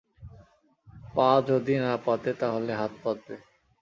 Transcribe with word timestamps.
পা 1.15 1.29
যদি 1.49 1.75
না 1.83 1.93
পাতে 2.05 2.31
তাহলে 2.41 2.71
হাত 2.73 2.93
পাতবে। 3.03 3.35